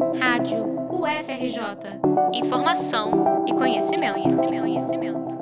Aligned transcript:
Rádio 0.00 0.64
UFRJ. 0.90 2.00
Informação 2.32 3.44
e 3.46 3.52
conhecimento, 3.52 4.14
conhecimento, 4.14 4.60
conhecimento. 4.62 5.38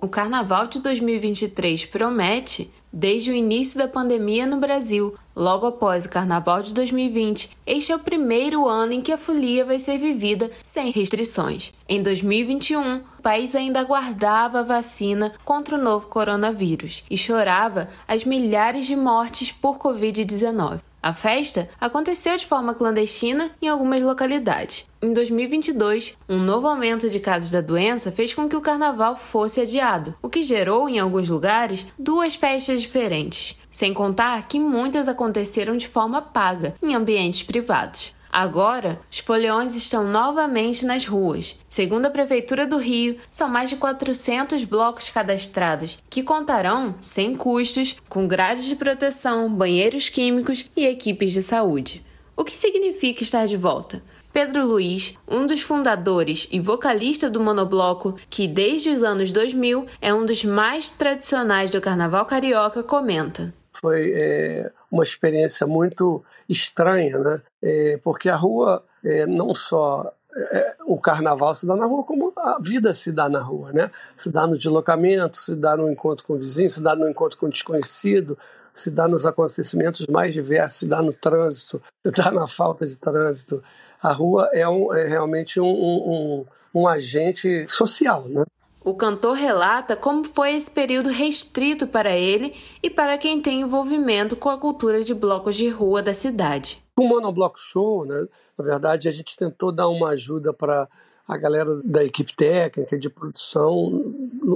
O 0.00 0.08
Carnaval 0.08 0.66
de 0.66 0.80
2023 0.80 1.86
promete 1.86 2.68
desde 2.92 3.30
o 3.30 3.34
início 3.34 3.78
da 3.78 3.86
pandemia 3.86 4.44
no 4.44 4.56
Brasil. 4.56 5.14
Logo 5.36 5.66
após 5.66 6.04
o 6.04 6.10
Carnaval 6.10 6.62
de 6.62 6.74
2020, 6.74 7.56
este 7.64 7.92
é 7.92 7.96
o 7.96 8.00
primeiro 8.00 8.66
ano 8.66 8.92
em 8.92 9.00
que 9.00 9.12
a 9.12 9.18
folia 9.18 9.64
vai 9.64 9.78
ser 9.78 9.98
vivida 9.98 10.50
sem 10.64 10.90
restrições. 10.90 11.72
Em 11.88 12.02
2021, 12.02 12.96
o 13.18 13.22
país 13.22 13.54
ainda 13.54 13.78
aguardava 13.78 14.60
a 14.60 14.64
vacina 14.64 15.32
contra 15.44 15.76
o 15.76 15.80
novo 15.80 16.08
coronavírus 16.08 17.04
e 17.08 17.16
chorava 17.16 17.88
as 18.08 18.24
milhares 18.24 18.86
de 18.86 18.96
mortes 18.96 19.52
por 19.52 19.78
Covid-19. 19.78 20.80
A 21.02 21.12
festa 21.12 21.68
aconteceu 21.80 22.36
de 22.36 22.46
forma 22.46 22.74
clandestina 22.74 23.50
em 23.62 23.68
algumas 23.68 24.02
localidades. 24.02 24.88
Em 25.00 25.12
2022, 25.12 26.16
um 26.28 26.38
novo 26.38 26.66
aumento 26.66 27.08
de 27.08 27.20
casos 27.20 27.50
da 27.50 27.60
doença 27.60 28.10
fez 28.10 28.34
com 28.34 28.48
que 28.48 28.56
o 28.56 28.60
carnaval 28.60 29.14
fosse 29.14 29.60
adiado, 29.60 30.14
o 30.20 30.28
que 30.28 30.42
gerou, 30.42 30.88
em 30.88 30.98
alguns 30.98 31.28
lugares, 31.28 31.86
duas 31.98 32.34
festas 32.34 32.82
diferentes, 32.82 33.60
sem 33.70 33.94
contar 33.94 34.48
que 34.48 34.58
muitas 34.58 35.06
aconteceram 35.08 35.76
de 35.76 35.86
forma 35.86 36.20
paga, 36.20 36.74
em 36.82 36.94
ambientes 36.94 37.42
privados. 37.42 38.15
Agora, 38.38 39.00
os 39.10 39.20
foliões 39.20 39.74
estão 39.74 40.04
novamente 40.06 40.84
nas 40.84 41.06
ruas. 41.06 41.58
Segundo 41.66 42.04
a 42.04 42.10
Prefeitura 42.10 42.66
do 42.66 42.76
Rio, 42.76 43.16
são 43.30 43.48
mais 43.48 43.70
de 43.70 43.76
400 43.76 44.62
blocos 44.64 45.08
cadastrados, 45.08 45.98
que 46.10 46.22
contarão, 46.22 46.96
sem 47.00 47.34
custos, 47.34 47.96
com 48.10 48.28
grades 48.28 48.66
de 48.66 48.76
proteção, 48.76 49.50
banheiros 49.50 50.10
químicos 50.10 50.68
e 50.76 50.84
equipes 50.84 51.32
de 51.32 51.42
saúde. 51.42 52.04
O 52.36 52.44
que 52.44 52.54
significa 52.54 53.22
estar 53.22 53.46
de 53.46 53.56
volta? 53.56 54.02
Pedro 54.34 54.66
Luiz, 54.66 55.18
um 55.26 55.46
dos 55.46 55.62
fundadores 55.62 56.46
e 56.52 56.60
vocalista 56.60 57.30
do 57.30 57.40
monobloco, 57.40 58.16
que 58.28 58.46
desde 58.46 58.90
os 58.90 59.02
anos 59.02 59.32
2000 59.32 59.86
é 59.98 60.12
um 60.12 60.26
dos 60.26 60.44
mais 60.44 60.90
tradicionais 60.90 61.70
do 61.70 61.80
carnaval 61.80 62.26
carioca, 62.26 62.82
comenta. 62.82 63.54
Foi 63.72 64.12
é, 64.14 64.70
uma 64.96 65.04
experiência 65.04 65.66
muito 65.66 66.24
estranha, 66.48 67.18
né? 67.18 67.42
É, 67.62 68.00
porque 68.02 68.28
a 68.28 68.36
rua 68.36 68.82
é, 69.04 69.26
não 69.26 69.52
só 69.54 70.12
é, 70.36 70.74
o 70.86 70.98
carnaval 70.98 71.54
se 71.54 71.66
dá 71.66 71.76
na 71.76 71.86
rua, 71.86 72.04
como 72.04 72.32
a 72.36 72.58
vida 72.60 72.92
se 72.92 73.12
dá 73.12 73.28
na 73.28 73.40
rua, 73.40 73.72
né? 73.72 73.90
Se 74.16 74.30
dá 74.30 74.46
no 74.46 74.58
deslocamento, 74.58 75.36
se 75.36 75.54
dá 75.54 75.76
no 75.76 75.90
encontro 75.90 76.24
com 76.24 76.34
o 76.34 76.38
vizinho, 76.38 76.70
se 76.70 76.82
dá 76.82 76.94
no 76.94 77.08
encontro 77.08 77.38
com 77.38 77.46
o 77.46 77.50
desconhecido, 77.50 78.38
se 78.74 78.90
dá 78.90 79.08
nos 79.08 79.24
acontecimentos 79.24 80.06
mais 80.06 80.34
diversos, 80.34 80.80
se 80.80 80.88
dá 80.88 81.00
no 81.00 81.12
trânsito, 81.12 81.82
se 82.04 82.12
dá 82.12 82.30
na 82.30 82.46
falta 82.46 82.86
de 82.86 82.96
trânsito. 82.98 83.62
A 84.02 84.12
rua 84.12 84.50
é, 84.52 84.68
um, 84.68 84.92
é 84.92 85.06
realmente 85.08 85.58
um, 85.58 85.66
um, 85.66 86.44
um 86.74 86.86
agente 86.86 87.66
social, 87.66 88.28
né? 88.28 88.44
O 88.86 88.94
cantor 88.94 89.34
relata 89.34 89.96
como 89.96 90.22
foi 90.22 90.54
esse 90.54 90.70
período 90.70 91.08
restrito 91.08 91.88
para 91.88 92.16
ele 92.16 92.54
e 92.80 92.88
para 92.88 93.18
quem 93.18 93.42
tem 93.42 93.62
envolvimento 93.62 94.36
com 94.36 94.48
a 94.48 94.56
cultura 94.56 95.02
de 95.02 95.12
blocos 95.12 95.56
de 95.56 95.68
rua 95.68 96.00
da 96.00 96.14
cidade. 96.14 96.80
O 96.96 97.02
Monobloco 97.02 97.58
Show, 97.58 98.06
né, 98.06 98.28
na 98.56 98.64
verdade, 98.64 99.08
a 99.08 99.10
gente 99.10 99.36
tentou 99.36 99.72
dar 99.72 99.88
uma 99.88 100.10
ajuda 100.10 100.52
para 100.52 100.88
a 101.26 101.36
galera 101.36 101.82
da 101.82 102.04
equipe 102.04 102.32
técnica 102.36 102.96
de 102.96 103.10
produção, 103.10 104.14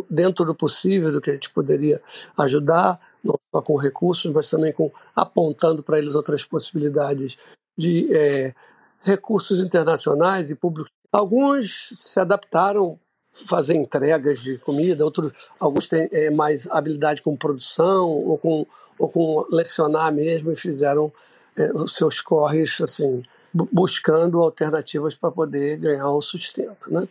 dentro 0.08 0.44
do 0.44 0.54
possível, 0.54 1.10
do 1.10 1.20
que 1.20 1.30
a 1.30 1.34
gente 1.34 1.50
poderia 1.50 2.00
ajudar, 2.38 3.00
não 3.24 3.34
só 3.52 3.60
com 3.60 3.74
recursos, 3.74 4.32
mas 4.32 4.48
também 4.48 4.72
com 4.72 4.92
apontando 5.12 5.82
para 5.82 5.98
eles 5.98 6.14
outras 6.14 6.44
possibilidades 6.44 7.36
de 7.76 8.08
é, 8.14 8.54
recursos 9.02 9.58
internacionais 9.58 10.52
e 10.52 10.54
públicos. 10.54 10.88
Alguns 11.12 11.92
se 11.96 12.20
adaptaram 12.20 12.96
fazer 13.32 13.74
entregas 13.74 14.40
de 14.40 14.58
comida, 14.58 15.04
outros, 15.04 15.32
alguns 15.58 15.88
têm 15.88 16.08
é, 16.12 16.30
mais 16.30 16.68
habilidade 16.70 17.22
com 17.22 17.36
produção 17.36 18.08
ou 18.08 18.36
com, 18.38 18.66
ou 18.98 19.08
com 19.08 19.46
lecionar 19.50 20.12
mesmo 20.12 20.52
e 20.52 20.56
fizeram 20.56 21.12
é, 21.56 21.72
os 21.72 21.94
seus 21.94 22.20
corres 22.20 22.80
assim, 22.80 23.22
buscando 23.52 24.40
alternativas 24.40 25.14
para 25.14 25.30
poder 25.30 25.78
ganhar 25.78 26.10
o 26.10 26.20
sustento. 26.20 26.92
Né? 26.92 27.08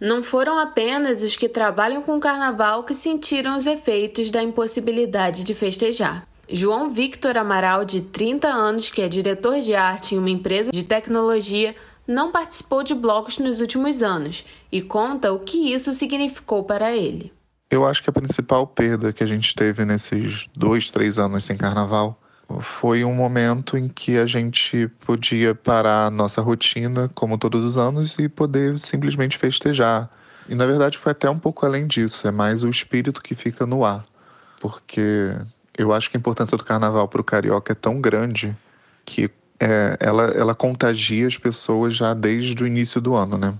Não 0.00 0.22
foram 0.22 0.58
apenas 0.58 1.22
os 1.22 1.36
que 1.36 1.48
trabalham 1.48 2.02
com 2.02 2.18
carnaval 2.18 2.84
que 2.84 2.94
sentiram 2.94 3.56
os 3.56 3.66
efeitos 3.66 4.30
da 4.30 4.42
impossibilidade 4.42 5.44
de 5.44 5.54
festejar. 5.54 6.26
João 6.48 6.90
Victor 6.90 7.38
Amaral, 7.38 7.84
de 7.84 8.02
30 8.02 8.48
anos, 8.48 8.90
que 8.90 9.00
é 9.00 9.08
diretor 9.08 9.60
de 9.60 9.74
arte 9.74 10.14
em 10.14 10.18
uma 10.18 10.28
empresa 10.28 10.70
de 10.70 10.82
tecnologia, 10.82 11.74
não 12.06 12.32
participou 12.32 12.82
de 12.82 12.94
blocos 12.94 13.38
nos 13.38 13.60
últimos 13.60 14.02
anos 14.02 14.44
e 14.70 14.82
conta 14.82 15.32
o 15.32 15.40
que 15.40 15.72
isso 15.72 15.94
significou 15.94 16.64
para 16.64 16.94
ele. 16.96 17.32
Eu 17.70 17.86
acho 17.86 18.02
que 18.02 18.10
a 18.10 18.12
principal 18.12 18.66
perda 18.66 19.12
que 19.12 19.24
a 19.24 19.26
gente 19.26 19.54
teve 19.54 19.84
nesses 19.84 20.46
dois, 20.54 20.90
três 20.90 21.18
anos 21.18 21.44
sem 21.44 21.56
carnaval 21.56 22.18
foi 22.60 23.04
um 23.04 23.14
momento 23.14 23.78
em 23.78 23.88
que 23.88 24.18
a 24.18 24.26
gente 24.26 24.88
podia 25.06 25.54
parar 25.54 26.06
a 26.06 26.10
nossa 26.10 26.42
rotina, 26.42 27.10
como 27.14 27.38
todos 27.38 27.64
os 27.64 27.78
anos, 27.78 28.14
e 28.18 28.28
poder 28.28 28.78
simplesmente 28.78 29.38
festejar. 29.38 30.10
E 30.48 30.54
na 30.54 30.66
verdade 30.66 30.98
foi 30.98 31.12
até 31.12 31.30
um 31.30 31.38
pouco 31.38 31.64
além 31.64 31.86
disso, 31.86 32.26
é 32.26 32.30
mais 32.30 32.62
o 32.64 32.68
espírito 32.68 33.22
que 33.22 33.34
fica 33.34 33.64
no 33.64 33.84
ar. 33.84 34.04
Porque 34.60 35.34
eu 35.76 35.92
acho 35.92 36.10
que 36.10 36.16
a 36.16 36.20
importância 36.20 36.58
do 36.58 36.64
carnaval 36.64 37.08
para 37.08 37.20
o 37.20 37.24
carioca 37.24 37.72
é 37.72 37.74
tão 37.74 38.00
grande 38.00 38.54
que 39.04 39.30
é, 39.62 39.96
ela, 40.00 40.24
ela 40.32 40.54
contagia 40.56 41.24
as 41.24 41.36
pessoas 41.36 41.94
já 41.94 42.12
desde 42.14 42.64
o 42.64 42.66
início 42.66 43.00
do 43.00 43.14
ano, 43.14 43.38
né? 43.38 43.54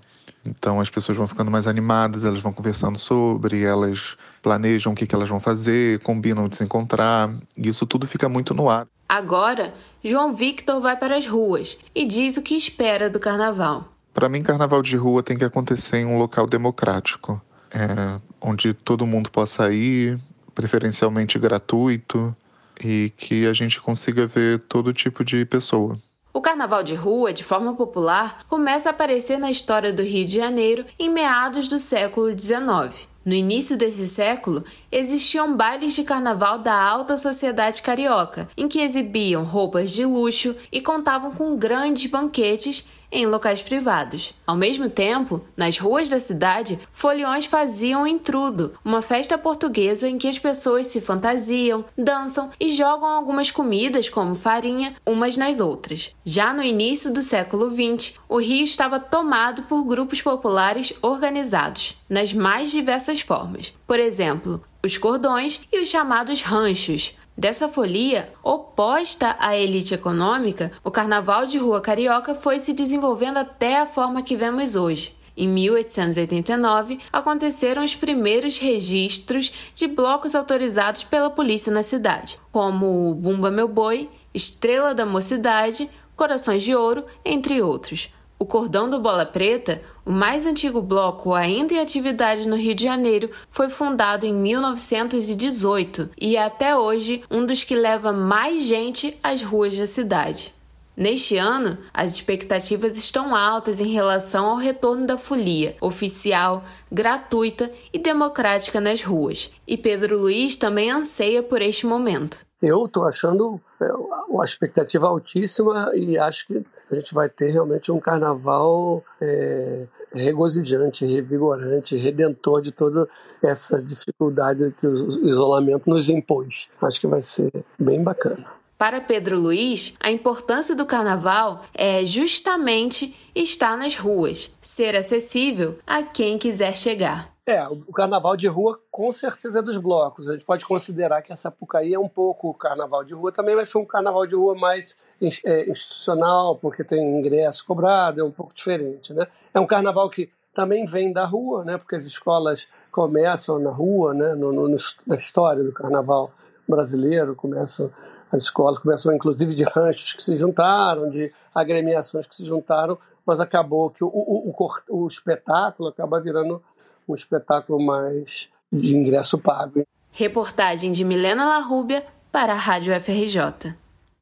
Então 0.45 0.81
as 0.81 0.91
pessoas 0.91 1.17
vão 1.17 1.29
ficando 1.29 1.49
mais 1.49 1.69
animadas, 1.69 2.25
elas 2.25 2.41
vão 2.41 2.53
conversando 2.53 2.99
sobre, 2.99 3.63
elas 3.63 4.17
planejam 4.43 4.93
o 4.93 4.97
que, 4.97 5.07
que 5.07 5.15
elas 5.15 5.29
vão 5.29 5.39
fazer, 5.39 6.01
combinam 6.01 6.49
de 6.49 6.57
se 6.57 6.65
encontrar, 6.65 7.33
e 7.57 7.69
isso 7.69 7.87
tudo 7.87 8.05
fica 8.09 8.29
muito 8.29 8.53
no 8.53 8.69
ar. 8.69 8.89
Agora, 9.09 9.73
João 10.03 10.35
Victor 10.35 10.81
vai 10.81 10.97
para 10.97 11.17
as 11.17 11.29
ruas 11.29 11.79
e 11.95 12.05
diz 12.05 12.37
o 12.37 12.43
que 12.43 12.57
espera 12.57 13.09
do 13.09 13.21
carnaval. 13.21 13.93
Para 14.13 14.29
mim, 14.29 14.43
carnaval 14.43 14.83
de 14.83 14.97
rua 14.97 15.23
tem 15.23 15.39
que 15.39 15.45
acontecer 15.45 15.99
em 15.99 16.05
um 16.05 16.19
local 16.19 16.49
democrático, 16.49 17.41
é, 17.71 18.21
onde 18.41 18.75
todo 18.75 19.07
mundo 19.07 19.31
possa 19.31 19.73
ir, 19.73 20.19
preferencialmente 20.53 21.39
gratuito, 21.39 22.35
e 22.83 23.13
que 23.17 23.47
a 23.47 23.53
gente 23.53 23.81
consiga 23.81 24.27
ver 24.27 24.61
todo 24.69 24.93
tipo 24.93 25.25
de 25.25 25.45
pessoa. 25.45 25.99
O 26.33 26.41
carnaval 26.41 26.83
de 26.83 26.95
rua, 26.95 27.33
de 27.33 27.45
forma 27.45 27.75
popular, 27.75 28.45
começa 28.49 28.89
a 28.89 28.93
aparecer 28.93 29.39
na 29.39 29.51
história 29.51 29.93
do 29.93 30.03
Rio 30.03 30.27
de 30.27 30.37
Janeiro 30.37 30.87
em 30.99 31.11
meados 31.11 31.69
do 31.69 31.79
século 31.79 32.31
XIX. 32.31 33.09
No 33.25 33.35
início 33.35 33.77
desse 33.77 34.09
século, 34.09 34.65
existiam 34.91 35.57
bailes 35.57 35.95
de 35.95 36.03
carnaval 36.03 36.59
da 36.59 36.75
alta 36.75 37.17
sociedade 37.17 37.81
carioca, 37.83 38.49
em 38.57 38.67
que 38.67 38.81
exibiam 38.81 39.45
roupas 39.45 39.93
de 39.93 40.05
luxo 40.05 40.57
e 40.73 40.81
contavam 40.81 41.31
com 41.31 41.57
grandes 41.57 42.11
banquetes 42.11 42.89
em 43.13 43.27
locais 43.27 43.61
privados. 43.61 44.33
Ao 44.47 44.57
mesmo 44.57 44.89
tempo, 44.89 45.45
nas 45.57 45.79
ruas 45.79 46.09
da 46.09 46.19
cidade, 46.19 46.79
foliões 46.93 47.45
faziam 47.45 48.07
intrudo, 48.07 48.73
uma 48.85 49.03
festa 49.03 49.37
portuguesa 49.37 50.09
em 50.09 50.17
que 50.17 50.27
as 50.27 50.39
pessoas 50.39 50.87
se 50.87 51.01
fantasiam, 51.01 51.85
dançam 51.97 52.51
e 52.59 52.71
jogam 52.71 53.09
algumas 53.09 53.51
comidas, 53.51 54.09
como 54.09 54.35
farinha, 54.35 54.95
umas 55.05 55.37
nas 55.37 55.61
outras. 55.61 56.15
Já 56.25 56.55
no 56.55 56.63
início 56.63 57.13
do 57.13 57.23
século 57.23 57.71
XX, 57.71 58.19
o 58.29 58.39
Rio 58.39 58.65
estava 58.65 58.99
tomado 58.99 59.63
por 59.65 59.85
grupos 59.85 60.23
populares 60.23 60.95
organizados, 61.03 62.01
nas 62.09 62.33
mais 62.33 62.71
diversas 62.71 63.21
formas. 63.21 63.77
Por 63.87 64.01
exemplo, 64.01 64.63
os 64.85 64.99
cordões 64.99 65.61
e 65.71 65.81
os 65.81 65.89
chamados 65.89 66.43
ranchos, 66.43 67.15
Dessa 67.37 67.67
folia, 67.69 68.31
oposta 68.43 69.37
à 69.39 69.57
elite 69.57 69.95
econômica, 69.95 70.71
o 70.85 70.91
carnaval 70.91 71.47
de 71.47 71.57
rua 71.57 71.81
carioca 71.81 72.35
foi 72.35 72.59
se 72.59 72.75
desenvolvendo 72.75 73.39
até 73.39 73.79
a 73.79 73.87
forma 73.87 74.23
que 74.23 74.37
vemos 74.37 74.77
hoje. 74.77 75.17
Em 75.35 75.49
1889, 75.49 76.99
aconteceram 77.11 77.83
os 77.83 77.95
primeiros 77.95 78.59
registros 78.59 79.51
de 79.75 79.87
blocos 79.87 80.35
autorizados 80.35 81.05
pela 81.05 81.31
polícia 81.31 81.73
na 81.73 81.83
cidade, 81.83 82.39
como 82.53 83.11
o 83.11 83.15
Bumba 83.15 83.51
Meu 83.51 83.67
Boi, 83.67 84.11
Estrela 84.35 84.95
da 84.95 85.07
Mocidade, 85.07 85.89
Corações 86.15 86.63
de 86.63 86.75
Ouro, 86.75 87.07
entre 87.25 87.63
outros. 87.63 88.13
O 88.43 88.45
Cordão 88.45 88.91
do 88.91 88.99
Bola 88.99 89.25
Preta, 89.25 89.81
o 90.05 90.11
mais 90.11 90.47
antigo 90.47 90.83
bloco 90.83 91.33
ainda 91.33 91.75
em 91.75 91.79
atividade 91.79 92.49
no 92.49 92.57
Rio 92.57 92.75
de 92.75 92.83
Janeiro, 92.83 93.31
foi 93.53 93.69
fundado 93.69 94.27
em 94.27 94.35
1918 94.35 96.11
e 96.21 96.37
é 96.37 96.43
até 96.43 96.77
hoje 96.77 97.23
um 97.31 97.47
dos 97.47 97.63
que 97.63 97.77
leva 97.77 98.13
mais 98.13 98.65
gente 98.65 99.17
às 99.23 99.45
ruas 99.45 99.79
da 99.79 99.87
cidade. 99.87 100.53
Neste 100.97 101.37
ano, 101.37 101.79
as 101.95 102.17
expectativas 102.17 102.97
estão 102.97 103.37
altas 103.37 103.81
em 103.81 103.93
relação 103.93 104.47
ao 104.47 104.57
retorno 104.57 105.07
da 105.07 105.17
folia 105.17 105.77
oficial, 105.81 106.65
gratuita 106.91 107.71
e 107.93 107.99
democrática 108.01 108.81
nas 108.81 109.05
ruas. 109.05 109.55
E 109.69 109.77
Pedro 109.77 110.19
Luiz 110.19 110.57
também 110.57 110.91
anseia 110.91 111.45
por 111.45 111.63
este 111.63 111.87
momento. 111.87 112.45
Eu 112.61 112.87
estou 112.87 113.07
achando 113.07 113.61
é, 113.81 113.87
uma 114.29 114.45
expectativa 114.45 115.07
altíssima 115.07 115.93
e 115.95 116.19
acho 116.19 116.47
que 116.49 116.65
a 116.95 116.99
gente 116.99 117.15
vai 117.15 117.29
ter 117.29 117.51
realmente 117.51 117.91
um 117.91 117.99
carnaval 117.99 119.05
é, 119.21 119.87
regozijante, 120.13 121.07
revigorante, 121.07 121.97
redentor 121.97 122.61
de 122.61 122.73
toda 122.73 123.09
essa 123.43 123.83
dificuldade 123.83 124.75
que 124.79 124.87
o 124.87 125.27
isolamento 125.27 125.89
nos 125.89 126.09
impôs. 126.09 126.69
Acho 126.81 127.01
que 127.01 127.07
vai 127.07 127.23
ser 127.23 127.51
bem 127.79 128.03
bacana. 128.03 128.47
Para 128.77 129.01
Pedro 129.01 129.39
Luiz, 129.39 129.95
a 130.01 130.11
importância 130.11 130.75
do 130.75 130.85
carnaval 130.85 131.65
é 131.73 132.05
justamente 132.05 133.17
estar 133.35 133.77
nas 133.79 133.97
ruas, 133.97 134.53
ser 134.61 134.97
acessível 134.97 135.79
a 135.87 136.03
quem 136.03 136.37
quiser 136.37 136.77
chegar. 136.77 137.32
É, 137.45 137.67
o 137.67 137.93
carnaval 137.93 138.37
de 138.37 138.47
rua 138.47 138.79
com 138.89 139.11
certeza 139.11 139.59
é 139.59 139.63
dos 139.63 139.77
blocos. 139.77 140.29
A 140.29 140.35
gente 140.35 140.45
pode 140.45 140.65
considerar 140.65 141.23
que 141.23 141.33
essa 141.33 141.43
Sapucaí 141.43 141.93
é 141.93 141.99
um 141.99 142.09
pouco 142.09 142.55
carnaval 142.55 143.03
de 143.03 143.15
rua 143.15 143.33
também, 143.33 143.57
mas 143.57 143.69
foi 143.69 143.83
um 143.83 143.87
carnaval 143.87 144.25
de 144.29 144.37
rua 144.37 144.55
mais 144.55 144.97
é, 145.21 145.69
institucional, 145.69 146.57
porque 146.57 146.85
tem 146.85 147.19
ingresso 147.19 147.67
cobrado, 147.67 148.21
é 148.21 148.25
um 148.25 148.31
pouco 148.31 148.55
diferente, 148.55 149.13
né? 149.13 149.27
É 149.53 149.59
um 149.59 149.67
carnaval 149.67 150.09
que 150.09 150.31
também 150.55 150.85
vem 150.85 151.13
da 151.13 151.25
rua, 151.27 151.65
né? 151.65 151.79
Porque 151.79 151.97
as 151.97 152.05
escolas 152.05 152.69
começam 152.93 153.59
na 153.59 153.71
rua, 153.71 154.15
né? 154.15 154.37
No, 154.37 154.53
no, 154.53 154.77
na 155.05 155.17
história 155.17 155.65
do 155.65 155.73
carnaval 155.73 156.31
brasileiro, 156.69 157.35
começam 157.35 157.91
as 158.31 158.45
escolas 158.45 158.79
começam 158.79 159.15
inclusive 159.15 159.55
de 159.55 159.65
ranchos 159.65 160.15
que 160.15 160.23
se 160.23 160.37
juntaram, 160.37 161.11
de 161.11 161.31
agremiações 161.55 162.27
que 162.27 162.35
se 162.35 162.47
juntaram, 162.47 162.97
mas 163.27 163.41
acabou 163.41 163.91
que 163.91 164.03
o, 164.03 164.09
o, 164.09 164.55
o, 164.89 165.05
o 165.05 165.07
espetáculo 165.07 165.91
acaba 165.91 166.19
virando 166.19 166.63
um 167.09 167.15
espetáculo 167.15 167.81
mais 167.81 168.49
de 168.73 168.95
ingresso 168.97 169.39
pago. 169.39 169.87
Reportagem 170.11 170.93
de 170.93 171.05
Milena 171.05 171.47
Larrúbia 171.47 172.05
para 172.31 172.53
a 172.53 172.57
Rádio 172.57 172.95
FRJ. 173.01 173.75